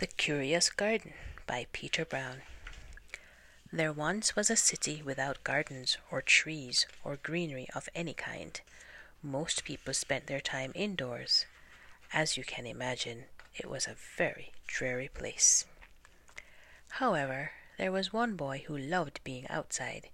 [0.00, 1.12] The Curious Garden
[1.46, 2.40] by Peter Brown.
[3.70, 8.58] There once was a city without gardens or trees or greenery of any kind.
[9.22, 11.44] Most people spent their time indoors.
[12.14, 13.24] As you can imagine,
[13.54, 15.66] it was a very dreary place.
[16.92, 20.08] However, there was one boy who loved being outside,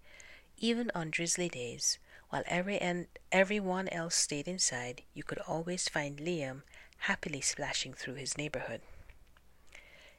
[0.59, 2.01] even on drizzly days.
[2.31, 6.63] While every and everyone else stayed inside, you could always find Liam
[7.07, 8.81] happily splashing through his neighborhood.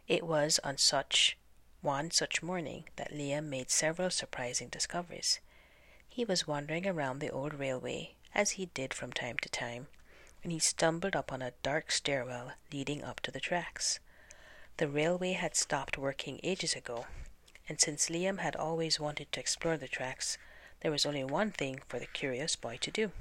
[0.07, 1.37] It was on such
[1.81, 5.41] one such morning that Liam made several surprising discoveries.
[6.07, 9.87] He was wandering around the old railway, as he did from time to time,
[10.41, 13.99] when he stumbled upon a dark stairwell leading up to the tracks.
[14.77, 17.05] The railway had stopped working ages ago,
[17.67, 20.37] and since Liam had always wanted to explore the tracks,
[20.79, 23.11] there was only one thing for the curious boy to do.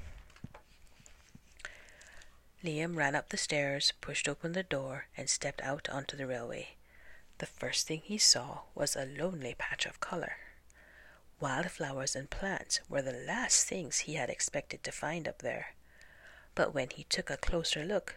[2.65, 6.77] Liam ran up the stairs, pushed open the door, and stepped out onto the railway.
[7.38, 10.37] The first thing he saw was a lonely patch of color.
[11.38, 15.74] Wildflowers and plants were the last things he had expected to find up there.
[16.54, 18.16] But when he took a closer look,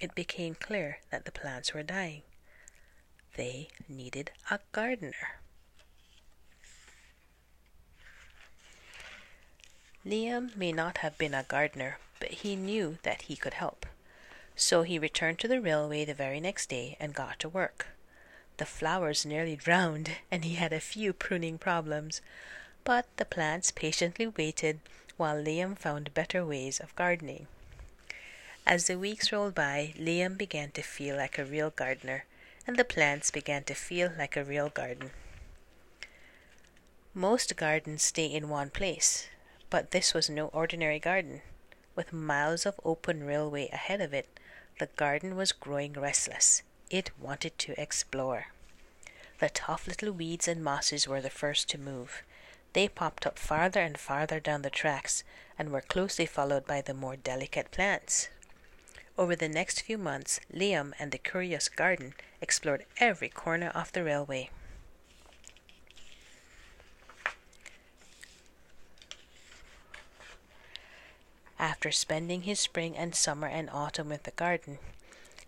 [0.00, 2.22] it became clear that the plants were dying.
[3.36, 5.40] They needed a gardener.
[10.04, 13.86] Liam may not have been a gardener, but he knew that he could help.
[14.54, 17.88] So he returned to the railway the very next day and got to work.
[18.56, 22.22] The flowers nearly drowned, and he had a few pruning problems,
[22.84, 24.80] but the plants patiently waited
[25.16, 27.46] while Liam found better ways of gardening.
[28.66, 32.24] As the weeks rolled by, Liam began to feel like a real gardener,
[32.66, 35.10] and the plants began to feel like a real garden.
[37.14, 39.28] Most gardens stay in one place,
[39.70, 41.42] but this was no ordinary garden.
[41.96, 44.38] With miles of open railway ahead of it,
[44.78, 46.62] the garden was growing restless.
[46.90, 48.48] It wanted to explore.
[49.38, 52.22] The tough little weeds and mosses were the first to move.
[52.74, 55.24] They popped up farther and farther down the tracks
[55.58, 58.28] and were closely followed by the more delicate plants.
[59.16, 62.12] Over the next few months, Liam and the curious garden
[62.42, 64.50] explored every corner of the railway.
[71.58, 74.78] After spending his spring and summer and autumn with the garden,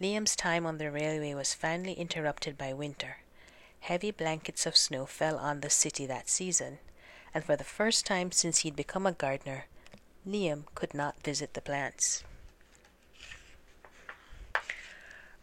[0.00, 3.18] Liam's time on the railway was finally interrupted by winter.
[3.80, 6.78] Heavy blankets of snow fell on the city that season,
[7.34, 9.66] and for the first time since he'd become a gardener,
[10.26, 12.24] Liam could not visit the plants.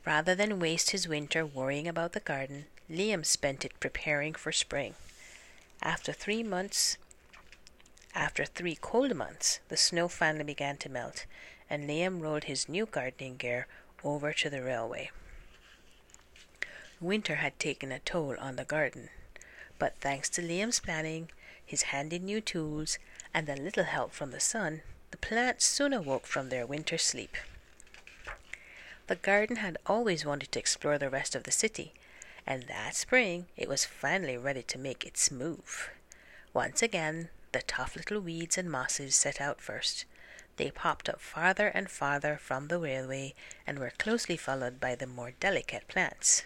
[0.05, 4.93] Rather than waste his winter worrying about the garden, Liam spent it preparing for spring.
[5.81, 6.97] After three months,
[8.15, 11.25] after three cold months, the snow finally began to melt,
[11.69, 13.67] and Liam rolled his new gardening gear
[14.03, 15.11] over to the railway.
[17.01, 19.09] Winter had taken a toll on the garden,
[19.77, 21.29] but thanks to Liam's planning,
[21.63, 22.97] his handy new tools,
[23.33, 27.35] and a little help from the sun, the plants soon awoke from their winter sleep.
[29.07, 31.93] The garden had always wanted to explore the rest of the city,
[32.47, 35.89] and that spring it was finally ready to make its move.
[36.53, 40.03] Once again, the tough little weeds and mosses set out first,
[40.57, 43.33] they popped up farther and farther from the railway
[43.65, 46.43] and were closely followed by the more delicate plants.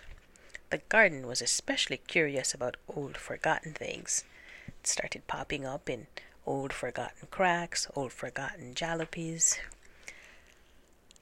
[0.69, 4.23] The garden was especially curious about old forgotten things.
[4.67, 6.05] It started popping up in
[6.45, 9.57] old forgotten cracks, old forgotten jalopies.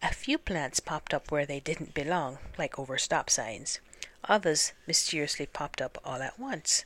[0.03, 3.79] A few plants popped up where they didn't belong, like over stop signs.
[4.25, 6.83] Others mysteriously popped up all at once,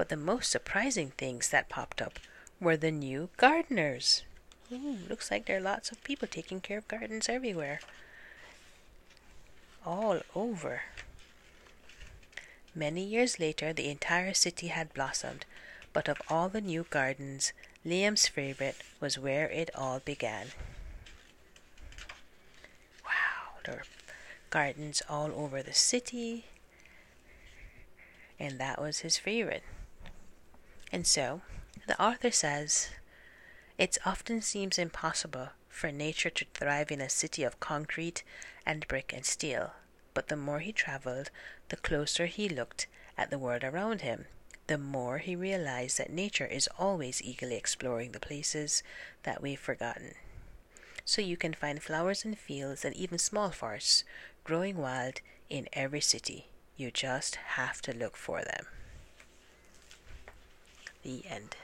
[0.00, 2.18] But the most surprising things that popped up
[2.58, 4.22] were the new gardeners.
[4.72, 7.80] Ooh, looks like there are lots of people taking care of gardens everywhere.
[9.84, 10.84] All over.
[12.74, 15.44] Many years later, the entire city had blossomed,
[15.92, 17.52] but of all the new gardens,
[17.84, 20.46] Liam's favorite was where it all began.
[23.04, 23.82] Wow, there were
[24.48, 26.46] gardens all over the city,
[28.38, 29.62] and that was his favorite.
[30.92, 31.42] And so,
[31.86, 32.90] the author says,
[33.78, 38.22] it often seems impossible for nature to thrive in a city of concrete
[38.66, 39.72] and brick and steel.
[40.12, 41.30] But the more he traveled,
[41.68, 44.26] the closer he looked at the world around him,
[44.66, 48.82] the more he realized that nature is always eagerly exploring the places
[49.22, 50.14] that we've forgotten.
[51.04, 54.04] So you can find flowers and fields and even small forests
[54.44, 56.46] growing wild in every city.
[56.76, 58.66] You just have to look for them.
[61.02, 61.56] The end.